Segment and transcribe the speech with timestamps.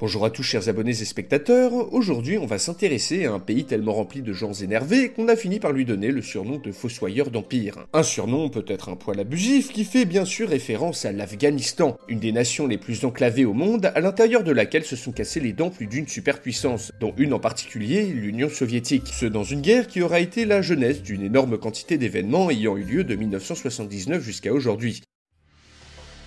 [0.00, 3.94] Bonjour à tous chers abonnés et spectateurs, aujourd'hui on va s'intéresser à un pays tellement
[3.94, 7.84] rempli de gens énervés qu'on a fini par lui donner le surnom de Fossoyeur d'Empire.
[7.92, 12.30] Un surnom peut-être un poil abusif qui fait bien sûr référence à l'Afghanistan, une des
[12.30, 15.70] nations les plus enclavées au monde à l'intérieur de laquelle se sont cassés les dents
[15.70, 20.20] plus d'une superpuissance, dont une en particulier l'Union soviétique, ce dans une guerre qui aura
[20.20, 25.02] été la jeunesse d'une énorme quantité d'événements ayant eu lieu de 1979 jusqu'à aujourd'hui.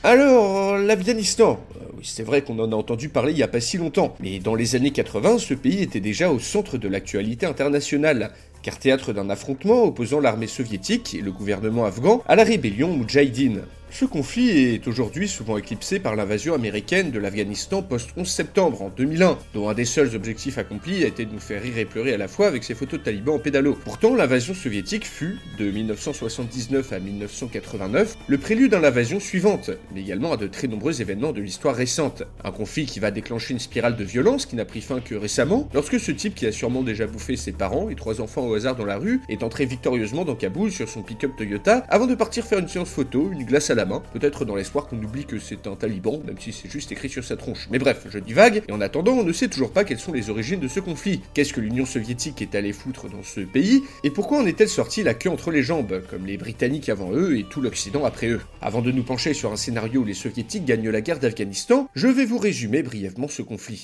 [0.04, 1.60] Alors, l'Afghanistan.
[1.76, 4.40] Euh, c'est vrai qu'on en a entendu parler il n'y a pas si longtemps, mais
[4.40, 8.32] dans les années 80, ce pays était déjà au centre de l'actualité internationale,
[8.64, 13.62] car théâtre d'un affrontement opposant l'armée soviétique et le gouvernement afghan à la rébellion Moudjahidine.
[13.94, 19.38] Ce conflit est aujourd'hui souvent éclipsé par l'invasion américaine de l'Afghanistan post-11 septembre en 2001,
[19.54, 22.18] dont un des seuls objectifs accomplis a été de nous faire rire et pleurer à
[22.18, 23.78] la fois avec ses photos de talibans en pédalo.
[23.84, 30.32] Pourtant, l'invasion soviétique fut, de 1979 à 1989, le prélude à l'invasion suivante, mais également
[30.32, 32.24] à de très nombreux événements de l'histoire récente.
[32.46, 35.68] Un conflit qui va déclencher une spirale de violence qui n'a pris fin que récemment,
[35.74, 38.78] lorsque ce type qui a sûrement déjà bouffé ses parents et trois enfants au hasard
[38.78, 42.46] dans la rue est entré victorieusement dans Kaboul sur son pick-up Toyota avant de partir
[42.46, 45.68] faire une séance photo, une glace à la peut-être dans l'espoir qu'on oublie que c'est
[45.68, 47.68] un taliban, même si c'est juste écrit sur sa tronche.
[47.72, 50.30] Mais bref, je divague, et en attendant, on ne sait toujours pas quelles sont les
[50.30, 51.22] origines de ce conflit.
[51.34, 55.04] Qu'est-ce que l'Union soviétique est allée foutre dans ce pays, et pourquoi en est-elle sortie
[55.04, 58.42] la queue entre les jambes, comme les Britanniques avant eux et tout l'Occident après eux?
[58.62, 62.08] Avant de nous pencher sur un scénario où les soviétiques gagnent la guerre d'Afghanistan, je
[62.08, 63.84] vais vous résumer brièvement ce conflit.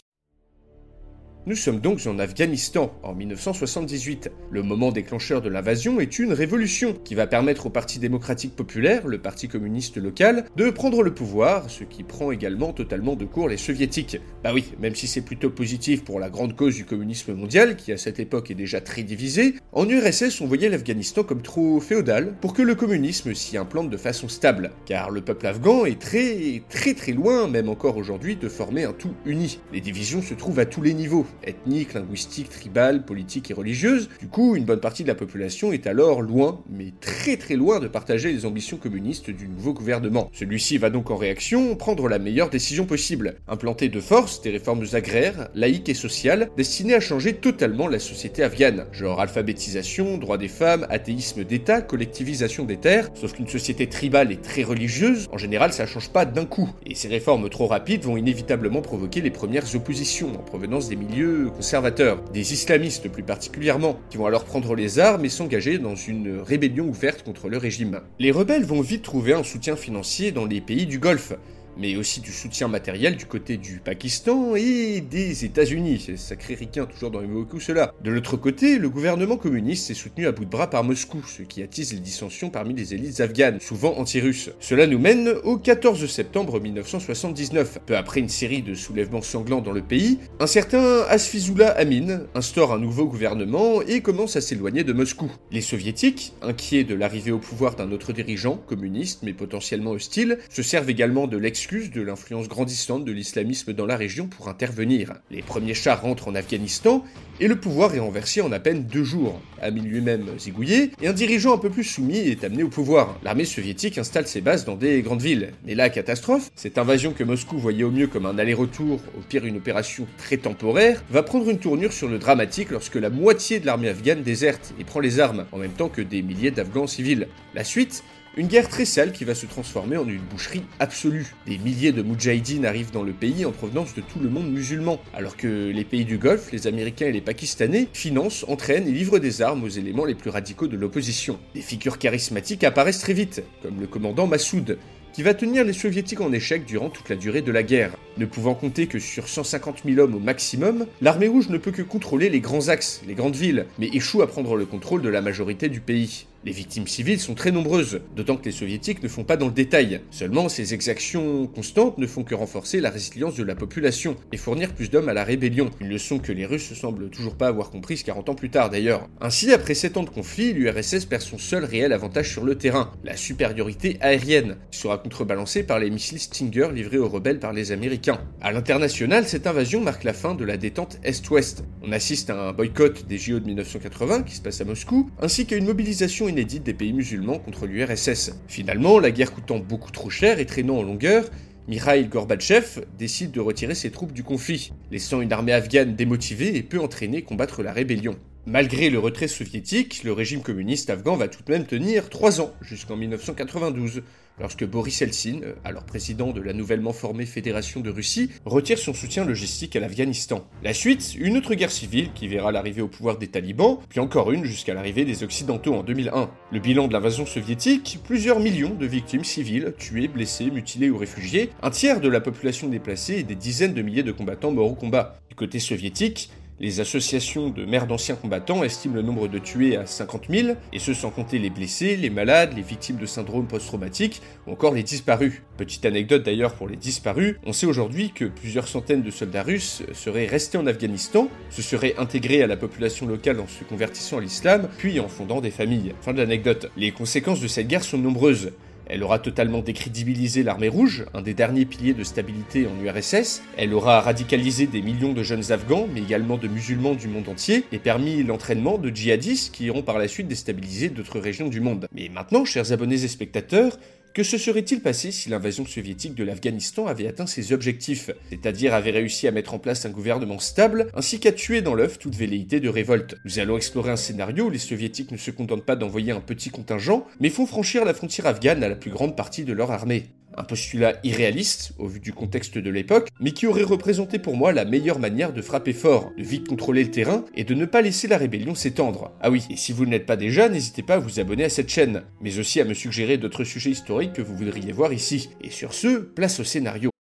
[1.48, 4.32] Nous sommes donc en Afghanistan, en 1978.
[4.52, 9.08] Le moment déclencheur de l'invasion est une révolution qui va permettre au Parti démocratique populaire,
[9.08, 13.48] le parti communiste local, de prendre le pouvoir, ce qui prend également totalement de court
[13.48, 14.20] les soviétiques.
[14.44, 17.94] Bah oui, même si c'est plutôt positif pour la grande cause du communisme mondial, qui
[17.94, 22.36] à cette époque est déjà très divisé, en URSS on voyait l'Afghanistan comme trop féodal
[22.42, 26.62] pour que le communisme s'y implante de façon stable, car le peuple afghan est très
[26.68, 29.62] très très loin, même encore aujourd'hui, de former un tout uni.
[29.72, 34.10] Les divisions se trouvent à tous les niveaux, ethnique, linguistique, tribale, politique et religieuse.
[34.20, 37.80] Du coup, une bonne partie de la population est alors loin, mais très très loin
[37.80, 40.30] de partager les ambitions communistes du nouveau gouvernement.
[40.34, 44.86] Celui-ci va donc en réaction prendre la meilleure décision possible, implanter de force des réformes
[44.94, 50.48] agraires, laïques et sociales, destinées à changer totalement la société afghane, genre alphabétisation, droits des
[50.48, 55.74] femmes, athéisme d'État, collectivisation des terres, sauf qu'une société tribale et très religieuse, en général
[55.74, 59.76] ça change pas d'un coup, et ces réformes trop rapides vont inévitablement provoquer les premières
[59.76, 65.00] oppositions en provenance des milieux conservateurs, des islamistes plus particulièrement, qui vont alors prendre les
[65.00, 68.02] armes et s'engager dans une rébellion ouverte contre le régime.
[68.20, 71.34] Les rebelles vont vite trouver un soutien financier dans les pays du Golfe,
[71.80, 76.04] mais aussi du soutien matériel du côté du Pakistan et des États-Unis.
[76.06, 77.94] C'est sacré ricain, toujours dans les mots cela.
[78.04, 81.42] De l'autre côté, le gouvernement communiste est soutenu à bout de bras par Moscou, ce
[81.42, 84.52] qui attise les dissensions parmi les élites afghanes, souvent anti-russes.
[84.60, 87.80] Cela nous mène au 14 septembre 1979.
[87.86, 92.74] Peu après une série de soulèvements sanglants dans le pays, un certain Asfizullah Amin instaure
[92.74, 95.32] un nouveau gouvernement et commence à s'éloigner de Moscou.
[95.52, 100.64] Les soviétiques, inquiets de l'arrivée au pouvoir d'un autre dirigeant, communiste mais potentiellement hostile, se
[100.64, 105.16] servent également de l'ex de l'influence grandissante de l'islamisme dans la région pour intervenir.
[105.30, 107.04] Les premiers chars rentrent en Afghanistan
[107.42, 109.42] et le pouvoir est renversé en à peine deux jours.
[109.62, 113.20] Amin lui-même zigouillé et un dirigeant un peu plus soumis est amené au pouvoir.
[113.22, 115.52] L'armée soviétique installe ses bases dans des grandes villes.
[115.66, 119.46] Mais la catastrophe, cette invasion que Moscou voyait au mieux comme un aller-retour, au pire
[119.46, 123.66] une opération très temporaire, va prendre une tournure sur le dramatique lorsque la moitié de
[123.66, 127.28] l'armée afghane déserte et prend les armes, en même temps que des milliers d'Afghans civils.
[127.54, 128.04] La suite,
[128.36, 131.34] une guerre très sale qui va se transformer en une boucherie absolue.
[131.46, 135.00] Des milliers de Moudjahidines arrivent dans le pays en provenance de tout le monde musulman,
[135.14, 139.20] alors que les pays du Golfe, les Américains et les Pakistanais, financent, entraînent et livrent
[139.20, 141.40] des armes aux éléments les plus radicaux de l'opposition.
[141.56, 144.78] Des figures charismatiques apparaissent très vite, comme le commandant Massoud,
[145.18, 147.98] qui va tenir les soviétiques en échec durant toute la durée de la guerre.
[148.18, 151.82] Ne pouvant compter que sur 150 000 hommes au maximum, l'armée rouge ne peut que
[151.82, 155.22] contrôler les grands axes, les grandes villes, mais échoue à prendre le contrôle de la
[155.22, 156.28] majorité du pays.
[156.46, 159.52] Les victimes civiles sont très nombreuses, d'autant que les soviétiques ne font pas dans le
[159.52, 160.02] détail.
[160.12, 164.74] Seulement, ces exactions constantes ne font que renforcer la résilience de la population et fournir
[164.74, 165.72] plus d'hommes à la rébellion.
[165.80, 169.08] Une leçon que les Russes semblent toujours pas avoir comprise 40 ans plus tard d'ailleurs.
[169.20, 172.92] Ainsi, après 7 ans de conflit, l'URSS perd son seul réel avantage sur le terrain,
[173.04, 177.72] la supériorité aérienne, qui sera contrebalancée par les missiles Stinger livrés aux rebelles par les
[177.72, 178.22] Américains.
[178.42, 181.64] À l'international, cette invasion marque la fin de la détente Est-Ouest.
[181.82, 185.46] On assiste à un boycott des JO de 1980 qui se passe à Moscou, ainsi
[185.46, 188.32] qu'à une mobilisation inédite des pays musulmans contre l'URSS.
[188.48, 191.26] Finalement, la guerre coûtant beaucoup trop cher et traînant en longueur,
[191.68, 196.64] Mikhail Gorbatchev décide de retirer ses troupes du conflit, laissant une armée afghane démotivée et
[196.64, 198.16] peu entraînée combattre la rébellion.
[198.50, 202.54] Malgré le retrait soviétique, le régime communiste afghan va tout de même tenir trois ans,
[202.62, 204.04] jusqu'en 1992,
[204.40, 209.26] lorsque Boris Eltsine, alors président de la nouvellement formée Fédération de Russie, retire son soutien
[209.26, 210.48] logistique à l'Afghanistan.
[210.64, 214.32] La suite, une autre guerre civile qui verra l'arrivée au pouvoir des talibans, puis encore
[214.32, 216.30] une jusqu'à l'arrivée des Occidentaux en 2001.
[216.54, 221.50] Le bilan de l'invasion soviétique, plusieurs millions de victimes civiles, tuées, blessées, mutilées ou réfugiées,
[221.62, 224.76] un tiers de la population déplacée et des dizaines de milliers de combattants morts au
[224.76, 225.20] combat.
[225.28, 226.30] Du côté soviétique,
[226.60, 230.80] les associations de mères d'anciens combattants estiment le nombre de tués à 50 000, et
[230.80, 234.84] ce sans compter les blessés, les malades, les victimes de syndrome post-traumatique ou encore les
[234.84, 235.42] disparus.
[235.58, 239.84] Petite anecdote d'ailleurs pour les disparus, on sait aujourd'hui que plusieurs centaines de soldats russes
[239.94, 244.22] seraient restés en Afghanistan, se seraient intégrés à la population locale en se convertissant à
[244.22, 245.94] l'islam, puis en fondant des familles.
[246.02, 246.72] Fin de l'anecdote.
[246.76, 248.52] Les conséquences de cette guerre sont nombreuses.
[248.90, 253.42] Elle aura totalement décrédibilisé l'armée rouge, un des derniers piliers de stabilité en URSS.
[253.58, 257.66] Elle aura radicalisé des millions de jeunes Afghans, mais également de musulmans du monde entier,
[257.72, 261.88] et permis l'entraînement de djihadistes qui iront par la suite déstabiliser d'autres régions du monde.
[261.94, 263.78] Mais maintenant, chers abonnés et spectateurs,
[264.18, 268.90] que se serait-il passé si l'invasion soviétique de l'Afghanistan avait atteint ses objectifs, c'est-à-dire avait
[268.90, 272.60] réussi à mettre en place un gouvernement stable, ainsi qu'à tuer dans l'œuf toute velléité
[272.60, 276.14] de révolte Nous allons explorer un scénario où les soviétiques ne se contentent pas d'envoyer
[276.14, 279.54] un petit contingent, mais font franchir la frontière afghane à la plus grande partie de
[279.54, 280.08] leur armée.
[280.40, 284.54] Un postulat irréaliste au vu du contexte de l'époque, mais qui aurait représenté pour moi
[284.54, 287.82] la meilleure manière de frapper fort, de vite contrôler le terrain et de ne pas
[287.82, 289.12] laisser la rébellion s'étendre.
[289.20, 291.50] Ah oui, et si vous ne l'êtes pas déjà, n'hésitez pas à vous abonner à
[291.50, 295.32] cette chaîne, mais aussi à me suggérer d'autres sujets historiques que vous voudriez voir ici.
[295.42, 296.92] Et sur ce, place au scénario.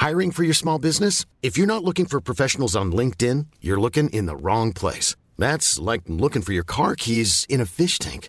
[0.00, 1.24] Hiring for your small business?
[1.42, 5.16] If you're not looking for professionals on LinkedIn, you're looking in the wrong place.
[5.36, 8.28] That's like looking for your car keys in a fish tank.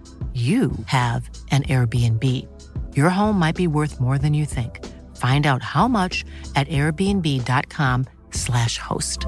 [0.33, 2.47] you have an Airbnb.
[2.95, 4.79] Your home might be worth more than you think.
[5.17, 6.23] Find out how much
[6.55, 9.25] at airbnb.com/slash host.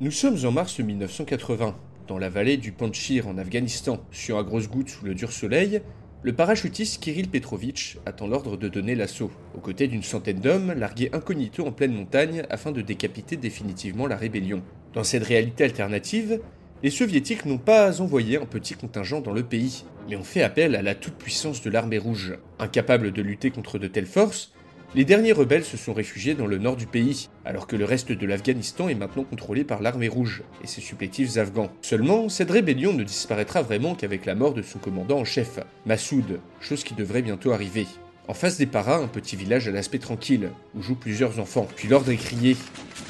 [0.00, 1.76] Nous sommes en mars 1980,
[2.08, 4.00] dans la vallée du Panchir en Afghanistan.
[4.10, 5.82] Sur un grosse goutte sous le dur soleil,
[6.22, 11.08] le parachutiste Kirill Petrovitch attend l'ordre de donner l'assaut, aux côtés d'une centaine d'hommes largués
[11.14, 14.62] incognito en pleine montagne afin de décapiter définitivement la rébellion.
[14.92, 16.40] Dans cette réalité alternative,
[16.82, 20.76] les soviétiques n'ont pas envoyé un petit contingent dans le pays, mais ont fait appel
[20.76, 22.36] à la toute-puissance de l'armée rouge.
[22.58, 24.52] Incapable de lutter contre de telles forces,
[24.96, 28.10] les derniers rebelles se sont réfugiés dans le nord du pays, alors que le reste
[28.10, 31.70] de l'Afghanistan est maintenant contrôlé par l'armée rouge et ses supplétifs afghans.
[31.80, 36.40] Seulement, cette rébellion ne disparaîtra vraiment qu'avec la mort de son commandant en chef, Massoud,
[36.60, 37.86] chose qui devrait bientôt arriver.
[38.26, 41.68] En face des paras, un petit village à l'aspect tranquille, où jouent plusieurs enfants.
[41.76, 42.56] Puis l'ordre est crié,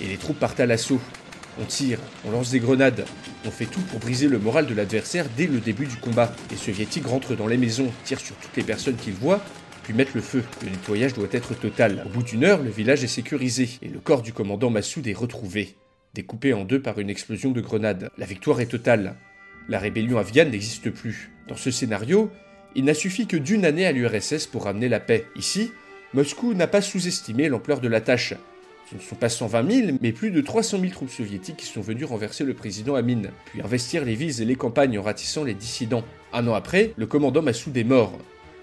[0.03, 1.01] et les troupes partent à l'assaut.
[1.61, 3.05] On tire, on lance des grenades,
[3.47, 6.35] on fait tout pour briser le moral de l'adversaire dès le début du combat.
[6.51, 9.43] Les soviétiques rentrent dans les maisons, tirent sur toutes les personnes qu'ils voient,
[9.83, 10.43] puis mettre le feu.
[10.63, 12.03] Le nettoyage doit être total.
[12.07, 15.13] Au bout d'une heure, le village est sécurisé et le corps du commandant Massoud est
[15.13, 15.77] retrouvé,
[16.15, 18.11] découpé en deux par une explosion de grenades.
[18.19, 19.17] La victoire est totale.
[19.69, 21.31] La rébellion afghane n'existe plus.
[21.49, 22.31] Dans ce scénario,
[22.75, 25.27] il n'a suffi que d'une année à l'URSS pour ramener la paix.
[25.37, 25.71] Ici,
[26.15, 28.35] Moscou n'a pas sous-estimé l'ampleur de la tâche.
[28.91, 31.81] Ce ne sont pas 120 000, mais plus de 300 000 troupes soviétiques qui sont
[31.81, 35.55] venues renverser le président Amin, puis investir les villes et les campagnes en ratissant les
[35.55, 36.05] dissidents.
[36.33, 38.19] Un an après, le commandant Massoud est mort.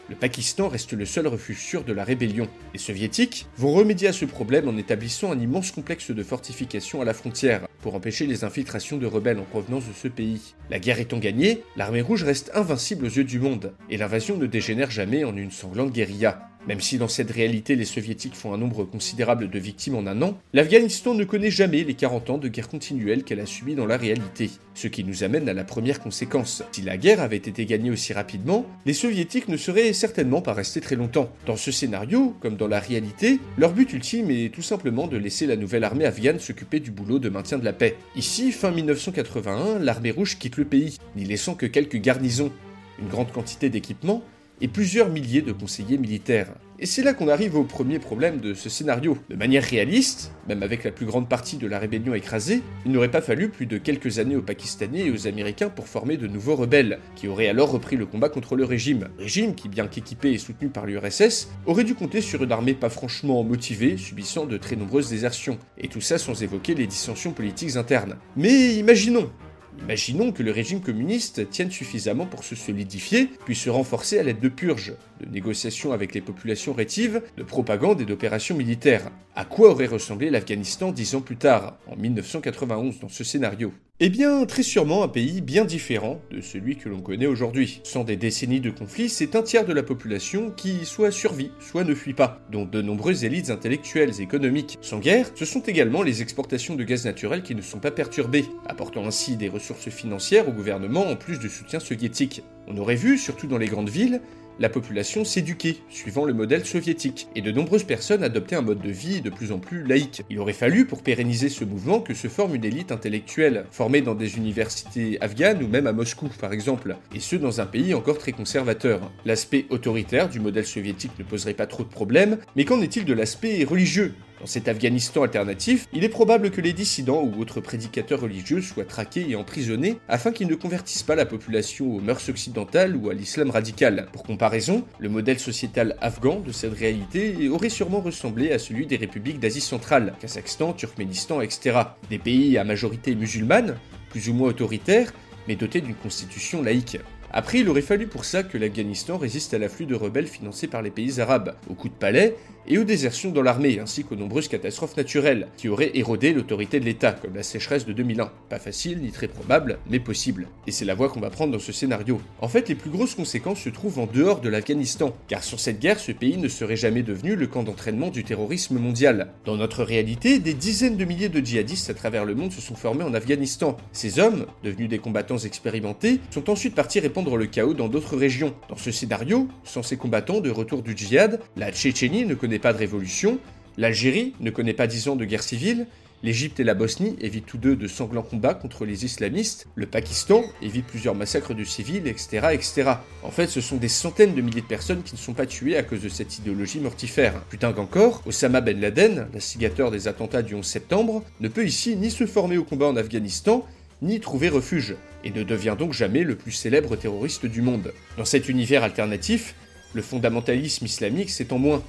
[0.09, 2.47] Le Pakistan reste le seul refuge sûr de la rébellion.
[2.73, 7.05] Les soviétiques vont remédier à ce problème en établissant un immense complexe de fortifications à
[7.05, 10.55] la frontière pour empêcher les infiltrations de rebelles en provenance de ce pays.
[10.69, 14.45] La guerre étant gagnée, l'armée rouge reste invincible aux yeux du monde, et l'invasion ne
[14.45, 16.49] dégénère jamais en une sanglante guérilla.
[16.67, 20.21] Même si dans cette réalité les soviétiques font un nombre considérable de victimes en un
[20.21, 23.85] an, l'Afghanistan ne connaît jamais les 40 ans de guerre continuelle qu'elle a subi dans
[23.85, 24.51] la réalité.
[24.73, 26.63] Ce qui nous amène à la première conséquence.
[26.73, 30.81] Si la guerre avait été gagnée aussi rapidement, les soviétiques ne seraient certainement pas restés
[30.81, 31.31] très longtemps.
[31.45, 35.47] Dans ce scénario, comme dans la réalité, leur but ultime est tout simplement de laisser
[35.47, 37.95] la nouvelle armée afghane s'occuper du boulot de maintien de la paix.
[38.17, 42.51] Ici, fin 1981, l'armée rouge quitte le pays, n'y laissant que quelques garnisons,
[42.99, 44.21] une grande quantité d'équipements
[44.61, 46.53] et plusieurs milliers de conseillers militaires.
[46.79, 49.17] Et c'est là qu'on arrive au premier problème de ce scénario.
[49.29, 53.09] De manière réaliste, même avec la plus grande partie de la rébellion écrasée, il n'aurait
[53.09, 56.55] pas fallu plus de quelques années aux Pakistanais et aux Américains pour former de nouveaux
[56.55, 59.07] rebelles, qui auraient alors repris le combat contre le régime.
[59.17, 62.89] Régime qui, bien qu'équipé et soutenu par l'URSS, aurait dû compter sur une armée pas
[62.89, 65.57] franchement motivée, subissant de très nombreuses désertions.
[65.79, 68.17] Et tout ça sans évoquer les dissensions politiques internes.
[68.35, 69.31] Mais imaginons,
[69.81, 74.39] Imaginons que le régime communiste tienne suffisamment pour se solidifier, puis se renforcer à l'aide
[74.39, 79.09] de purges, de négociations avec les populations rétives, de propagande et d'opérations militaires.
[79.35, 83.71] À quoi aurait ressemblé l'Afghanistan dix ans plus tard, en 1991, dans ce scénario?
[83.99, 87.81] Eh bien, très sûrement un pays bien différent de celui que l'on connaît aujourd'hui.
[87.83, 91.83] Sans des décennies de conflits, c'est un tiers de la population qui soit survit, soit
[91.83, 94.77] ne fuit pas, dont de nombreuses élites intellectuelles et économiques.
[94.81, 98.45] Sans guerre, ce sont également les exportations de gaz naturel qui ne sont pas perturbées,
[98.67, 102.43] apportant ainsi des ressources financières au gouvernement en plus du soutien soviétique.
[102.67, 104.21] On aurait vu, surtout dans les grandes villes,
[104.59, 108.89] la population s'éduquait, suivant le modèle soviétique, et de nombreuses personnes adoptaient un mode de
[108.89, 110.23] vie de plus en plus laïque.
[110.29, 114.15] Il aurait fallu, pour pérenniser ce mouvement, que se forme une élite intellectuelle, formée dans
[114.15, 118.17] des universités afghanes ou même à Moscou, par exemple, et ce dans un pays encore
[118.17, 119.11] très conservateur.
[119.25, 123.13] L'aspect autoritaire du modèle soviétique ne poserait pas trop de problèmes, mais qu'en est-il de
[123.13, 124.15] l'aspect religieux?
[124.39, 128.85] Dans cet Afghanistan alternatif, il est probable que les dissidents ou autres prédicateurs religieux soient
[128.85, 133.13] traqués et emprisonnés afin qu'ils ne convertissent pas la population aux mœurs occidentales ou à
[133.13, 134.07] l'islam radical.
[134.13, 138.97] Pour comparaison, le modèle sociétal afghan de cette réalité aurait sûrement ressemblé à celui des
[138.97, 141.79] républiques d'Asie centrale, Kazakhstan, Turkménistan, etc.
[142.09, 143.77] Des pays à majorité musulmane,
[144.09, 145.13] plus ou moins autoritaires,
[145.47, 146.99] mais dotés d'une constitution laïque.
[147.31, 150.81] Après, il aurait fallu pour ça que l'Afghanistan résiste à l'afflux de rebelles financés par
[150.81, 152.35] les pays arabes, aux coups de palais
[152.67, 156.85] et aux désertions dans l'armée, ainsi qu'aux nombreuses catastrophes naturelles, qui auraient érodé l'autorité de
[156.85, 158.31] l'État, comme la sécheresse de 2001.
[158.49, 160.47] Pas facile, ni très probable, mais possible.
[160.67, 162.19] Et c'est la voie qu'on va prendre dans ce scénario.
[162.41, 165.79] En fait, les plus grosses conséquences se trouvent en dehors de l'Afghanistan, car sur cette
[165.79, 169.29] guerre, ce pays ne serait jamais devenu le camp d'entraînement du terrorisme mondial.
[169.45, 172.75] Dans notre réalité, des dizaines de milliers de djihadistes à travers le monde se sont
[172.75, 173.77] formés en Afghanistan.
[173.91, 178.53] Ces hommes, devenus des combattants expérimentés, sont ensuite partis répandre le chaos dans d'autres régions.
[178.69, 182.73] Dans ce scénario, sans ces combattants de retour du djihad, la Tchétchénie ne connaît pas
[182.73, 183.39] de révolution,
[183.77, 185.87] l'Algérie ne connaît pas dix ans de guerre civile,
[186.23, 190.43] l'Égypte et la Bosnie évitent tous deux de sanglants combats contre les islamistes, le Pakistan
[190.61, 192.91] évite plusieurs massacres de civils, etc., etc.
[193.23, 195.77] En fait, ce sont des centaines de milliers de personnes qui ne sont pas tuées
[195.77, 197.39] à cause de cette idéologie mortifère.
[197.49, 202.09] Putain qu'encore, Osama Ben Laden, l'instigateur des attentats du 11 septembre, ne peut ici ni
[202.09, 203.65] se former au combat en Afghanistan,
[204.01, 207.93] ni trouver refuge, et ne devient donc jamais le plus célèbre terroriste du monde.
[208.17, 209.55] Dans cet univers alternatif,
[209.93, 211.83] le fondamentalisme islamique s'étend moins,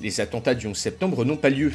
[0.00, 1.72] les attentats du 11 septembre n'ont pas lieu.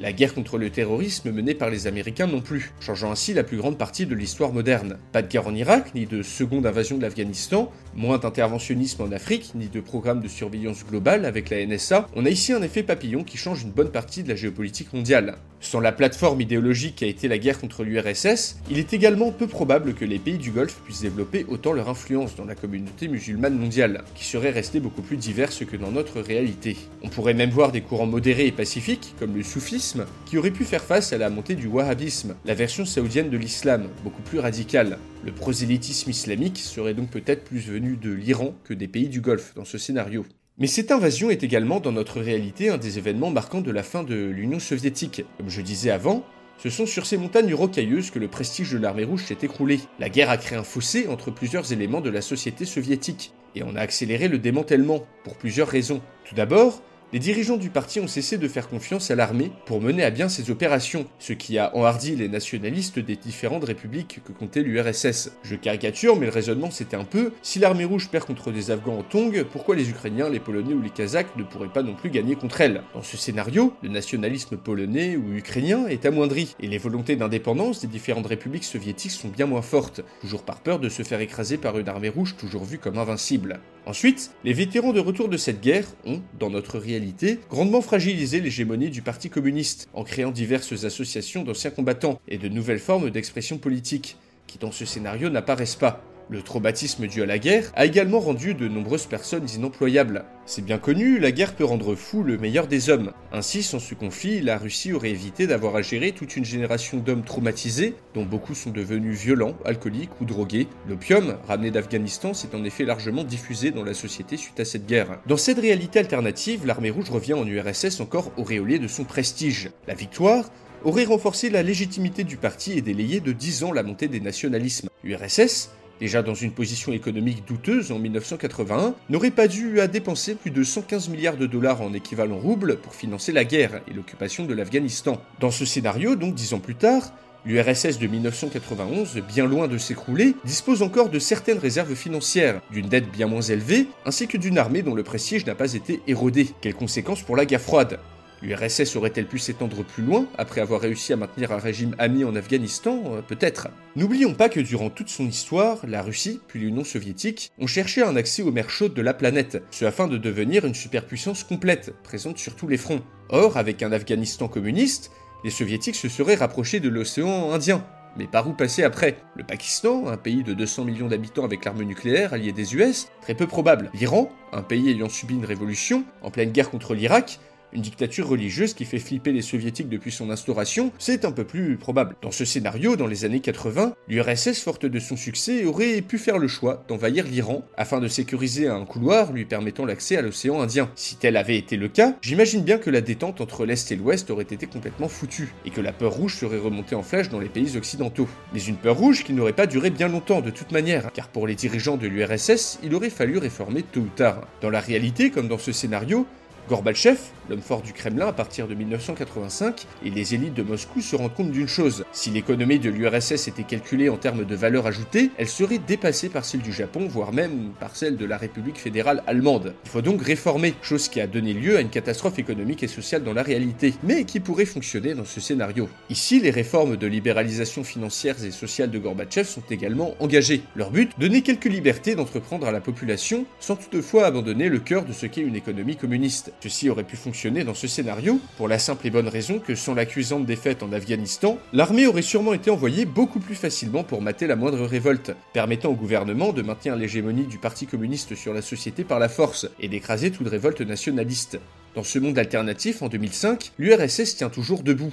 [0.00, 3.58] La guerre contre le terrorisme menée par les Américains non plus, changeant ainsi la plus
[3.58, 4.98] grande partie de l'histoire moderne.
[5.12, 9.52] Pas de guerre en Irak, ni de seconde invasion de l'Afghanistan, moins d'interventionnisme en Afrique,
[9.54, 13.22] ni de programme de surveillance globale avec la NSA, on a ici un effet papillon
[13.22, 15.36] qui change une bonne partie de la géopolitique mondiale.
[15.62, 19.46] Sans la plateforme idéologique qui a été la guerre contre l'URSS, il est également peu
[19.46, 23.56] probable que les pays du Golfe puissent développer autant leur influence dans la communauté musulmane
[23.56, 26.76] mondiale, qui serait restée beaucoup plus diverse que dans notre réalité.
[27.02, 30.64] On pourrait même voir des courants modérés et pacifiques, comme le soufisme, qui auraient pu
[30.64, 34.98] faire face à la montée du wahhabisme, la version saoudienne de l'islam, beaucoup plus radicale.
[35.24, 39.54] Le prosélytisme islamique serait donc peut-être plus venu de l'Iran que des pays du Golfe
[39.54, 40.26] dans ce scénario.
[40.58, 44.02] Mais cette invasion est également dans notre réalité un des événements marquants de la fin
[44.02, 45.24] de l'Union soviétique.
[45.38, 46.26] Comme je disais avant,
[46.58, 49.80] ce sont sur ces montagnes rocailleuses que le prestige de l'armée rouge s'est écroulé.
[49.98, 53.74] La guerre a créé un fossé entre plusieurs éléments de la société soviétique, et on
[53.76, 56.02] a accéléré le démantèlement, pour plusieurs raisons.
[56.28, 56.82] Tout d'abord,
[57.12, 60.30] les dirigeants du parti ont cessé de faire confiance à l'armée pour mener à bien
[60.30, 65.32] ses opérations, ce qui a enhardi les nationalistes des différentes républiques que comptait l'URSS.
[65.42, 68.98] Je caricature, mais le raisonnement c'était un peu si l'armée rouge perd contre des Afghans
[68.98, 72.08] en Tongue, pourquoi les Ukrainiens, les Polonais ou les Kazakhs ne pourraient pas non plus
[72.08, 72.82] gagner contre elle?
[72.94, 77.88] Dans ce scénario, le nationalisme polonais ou ukrainien est amoindri, et les volontés d'indépendance des
[77.88, 81.78] différentes républiques soviétiques sont bien moins fortes, toujours par peur de se faire écraser par
[81.78, 83.60] une armée rouge toujours vue comme invincible.
[83.84, 87.01] Ensuite, les vétérans de retour de cette guerre ont, dans notre réalité,
[87.50, 92.78] grandement fragilisé l'hégémonie du Parti communiste, en créant diverses associations d'anciens combattants et de nouvelles
[92.78, 94.16] formes d'expression politique,
[94.46, 96.02] qui dans ce scénario n'apparaissent pas.
[96.32, 100.24] Le traumatisme dû à la guerre a également rendu de nombreuses personnes inemployables.
[100.46, 103.12] C'est bien connu, la guerre peut rendre fou le meilleur des hommes.
[103.32, 107.22] Ainsi, sans ce conflit, la Russie aurait évité d'avoir à gérer toute une génération d'hommes
[107.22, 110.68] traumatisés, dont beaucoup sont devenus violents, alcooliques ou drogués.
[110.88, 115.18] L'opium, ramené d'Afghanistan, s'est en effet largement diffusé dans la société suite à cette guerre.
[115.26, 119.68] Dans cette réalité alternative, l'armée rouge revient en URSS encore auréolée de son prestige.
[119.86, 120.46] La victoire
[120.82, 124.88] aurait renforcé la légitimité du parti et délayé de 10 ans la montée des nationalismes.
[125.04, 125.68] L'URSS
[126.02, 130.64] déjà dans une position économique douteuse en 1981, n'aurait pas dû à dépenser plus de
[130.64, 135.22] 115 milliards de dollars en équivalent rouble pour financer la guerre et l'occupation de l'Afghanistan.
[135.38, 137.12] Dans ce scénario, donc dix ans plus tard,
[137.44, 143.10] L'URSS de 1991, bien loin de s'écrouler, dispose encore de certaines réserves financières, d'une dette
[143.10, 146.50] bien moins élevée, ainsi que d'une armée dont le prestige n'a pas été érodé.
[146.60, 147.98] Quelles conséquences pour la guerre froide?
[148.42, 152.34] L'URSS aurait-elle pu s'étendre plus loin après avoir réussi à maintenir un régime ami en
[152.34, 153.68] Afghanistan euh, Peut-être?
[153.94, 158.16] N'oublions pas que durant toute son histoire, la Russie, puis l'Union soviétique, ont cherché un
[158.16, 162.38] accès aux mers chaudes de la planète, ce afin de devenir une superpuissance complète, présente
[162.38, 163.02] sur tous les fronts.
[163.28, 165.12] Or, avec un Afghanistan communiste,
[165.44, 167.84] les soviétiques se seraient rapprochés de l'océan Indien.
[168.16, 169.16] Mais par où passer après?
[169.36, 173.34] Le Pakistan, un pays de 200 millions d'habitants avec l'arme nucléaire allié des US, très
[173.34, 173.90] peu probable.
[173.94, 177.40] L'Iran, un pays ayant subi une révolution, en pleine guerre contre l'Irak,
[177.72, 181.76] une dictature religieuse qui fait flipper les soviétiques depuis son instauration, c'est un peu plus
[181.76, 182.16] probable.
[182.22, 186.38] Dans ce scénario, dans les années 80, l'URSS, forte de son succès, aurait pu faire
[186.38, 190.90] le choix d'envahir l'Iran afin de sécuriser un couloir lui permettant l'accès à l'océan Indien.
[190.94, 194.30] Si tel avait été le cas, j'imagine bien que la détente entre l'Est et l'Ouest
[194.30, 197.48] aurait été complètement foutue, et que la peur rouge serait remontée en flèche dans les
[197.48, 198.28] pays occidentaux.
[198.52, 201.46] Mais une peur rouge qui n'aurait pas duré bien longtemps de toute manière, car pour
[201.46, 204.46] les dirigeants de l'URSS, il aurait fallu réformer tôt ou tard.
[204.60, 206.26] Dans la réalité, comme dans ce scénario,
[206.72, 207.18] Gorbatchev,
[207.50, 211.34] l'homme fort du Kremlin à partir de 1985, et les élites de Moscou se rendent
[211.34, 212.06] compte d'une chose.
[212.12, 216.46] Si l'économie de l'URSS était calculée en termes de valeur ajoutée, elle serait dépassée par
[216.46, 219.74] celle du Japon, voire même par celle de la République fédérale allemande.
[219.84, 223.22] Il faut donc réformer, chose qui a donné lieu à une catastrophe économique et sociale
[223.22, 225.90] dans la réalité, mais qui pourrait fonctionner dans ce scénario.
[226.08, 230.62] Ici, les réformes de libéralisation financière et sociale de Gorbatchev sont également engagées.
[230.74, 235.12] Leur but, donner quelques libertés d'entreprendre à la population, sans toutefois abandonner le cœur de
[235.12, 236.50] ce qu'est une économie communiste.
[236.62, 239.94] Ceci aurait pu fonctionner dans ce scénario, pour la simple et bonne raison que sans
[239.94, 244.46] la cuisante défaite en Afghanistan, l'armée aurait sûrement été envoyée beaucoup plus facilement pour mater
[244.46, 249.02] la moindre révolte, permettant au gouvernement de maintenir l'hégémonie du Parti communiste sur la société
[249.02, 251.58] par la force, et d'écraser toute révolte nationaliste.
[251.96, 255.12] Dans ce monde alternatif, en 2005, l'URSS tient toujours debout,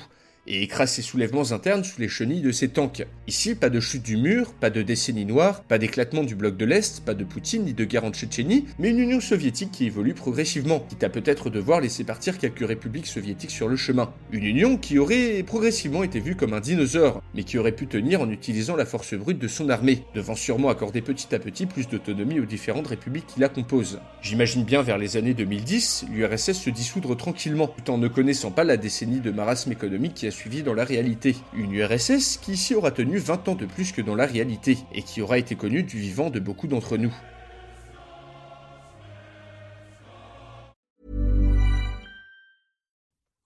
[0.49, 3.05] et écrase ses soulèvements internes sous les chenilles de ses tanks.
[3.27, 6.65] Ici, pas de chute du mur, pas de décennie noire, pas d'éclatement du bloc de
[6.65, 10.15] l'Est, pas de Poutine ni de guerre en Tchétchénie, mais une Union soviétique qui évolue
[10.15, 14.11] progressivement, quitte à peut-être devoir laisser partir quelques républiques soviétiques sur le chemin.
[14.31, 18.21] Une Union qui aurait progressivement été vue comme un dinosaure, mais qui aurait pu tenir
[18.21, 21.87] en utilisant la force brute de son armée, devant sûrement accorder petit à petit plus
[21.87, 23.99] d'autonomie aux différentes républiques qui la composent.
[24.23, 28.63] J'imagine bien vers les années 2010, l'URSS se dissoudre tranquillement, tout en ne connaissant pas
[28.63, 31.35] la décennie de marasme économique qui a suivi dans la réalité.
[31.53, 35.03] Une URSS qui ici aura tenu 20 ans de plus que dans la réalité, et
[35.03, 37.13] qui aura été connue du vivant de beaucoup d'entre nous.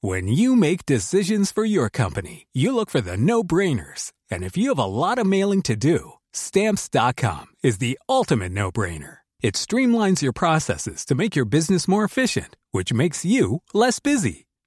[0.01, 4.12] When you make decisions for your company, you look for the no-brainers.
[4.29, 9.19] And if you have a lot of mailing to do, stamps.com is the ultimate no-brainer.
[9.41, 14.47] It streamlines your processes to make your business more efficient, which makes you less busy.